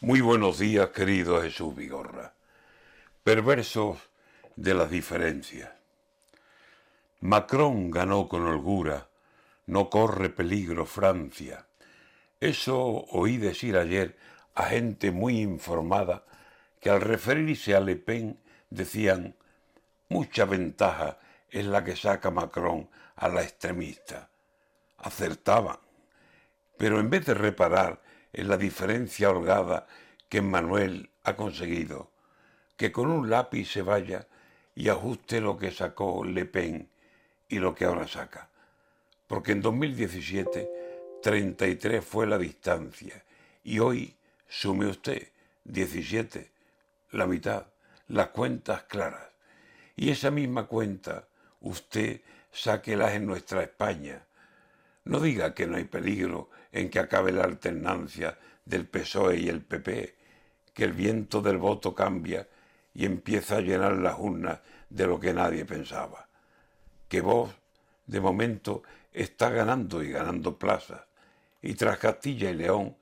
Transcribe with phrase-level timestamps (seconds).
[0.00, 2.32] Muy buenos días, querido Jesús Vigorra.
[3.24, 3.98] Perversos
[4.54, 5.70] de las diferencias.
[7.18, 9.08] Macron ganó con holgura,
[9.66, 11.66] no corre peligro Francia.
[12.38, 12.78] Eso
[13.10, 14.16] oí decir ayer
[14.54, 16.22] a gente muy informada
[16.80, 18.38] que al referirse a Le Pen
[18.70, 19.34] decían
[20.08, 21.18] mucha ventaja
[21.50, 24.30] es la que saca Macron a la extremista.
[24.98, 25.78] Acertaban.
[26.76, 28.00] Pero en vez de reparar
[28.32, 29.86] en la diferencia holgada
[30.28, 32.10] que Manuel ha conseguido,
[32.76, 34.26] que con un lápiz se vaya
[34.74, 36.88] y ajuste lo que sacó Le Pen
[37.48, 38.50] y lo que ahora saca.
[39.26, 40.78] Porque en 2017
[41.22, 43.24] 33 fue la distancia
[43.64, 44.16] y hoy,
[44.46, 45.28] sume usted,
[45.64, 46.52] 17,
[47.10, 47.66] la mitad,
[48.06, 49.28] las cuentas claras.
[49.96, 51.28] Y esa misma cuenta
[51.60, 52.22] usted
[52.52, 54.24] sáquelas en nuestra España,
[55.08, 59.62] no diga que no hay peligro en que acabe la alternancia del PSOE y el
[59.62, 60.14] PP,
[60.74, 62.46] que el viento del voto cambia
[62.92, 66.28] y empieza a llenar las urnas de lo que nadie pensaba.
[67.08, 67.50] Que vos,
[68.06, 71.00] de momento, está ganando y ganando plazas,
[71.62, 72.94] y tras Castilla y León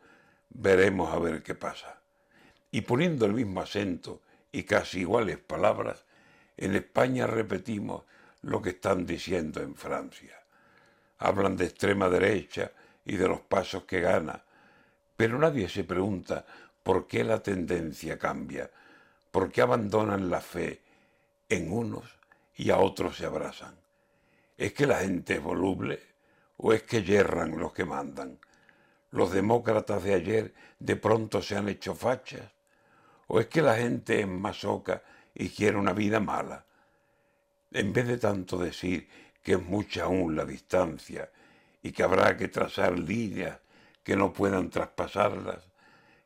[0.51, 2.01] veremos a ver qué pasa.
[2.71, 6.05] Y poniendo el mismo acento y casi iguales palabras,
[6.57, 8.05] en España repetimos
[8.43, 10.46] lo que están diciendo en Francia
[11.19, 12.73] hablan de extrema derecha
[13.05, 14.45] y de los pasos que gana,
[15.17, 16.45] pero nadie se pregunta
[16.83, 18.71] por qué la tendencia cambia,
[19.31, 20.83] por qué abandonan la fe
[21.49, 22.05] en unos
[22.57, 23.75] y a otros se abrazan.
[24.57, 26.01] ¿Es que la gente es voluble
[26.57, 28.39] o es que yerran los que mandan?
[29.11, 32.51] ¿Los demócratas de ayer de pronto se han hecho fachas?
[33.29, 35.03] ¿O es que la gente es masoca
[35.35, 36.65] y quiere una vida mala?
[37.73, 39.09] En vez de tanto decir
[39.47, 41.31] que es mucha aún la distancia
[41.81, 43.61] y que habrá que trazar líneas
[44.03, 45.63] que no puedan traspasarlas,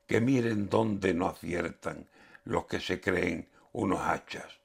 [0.06, 2.08] que miren dónde no aciertan
[2.44, 4.58] los que se creen unos hachas,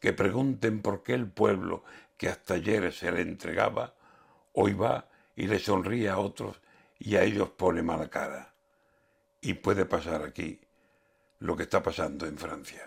[0.00, 1.84] que pregunten por qué el pueblo
[2.16, 3.92] que hasta ayer se le entregaba,
[4.54, 6.62] hoy va y le sonríe a otros
[6.98, 8.54] y a ellos pone mala cara.
[9.42, 10.58] Y puede pasar aquí
[11.40, 12.84] lo que está pasando en Francia.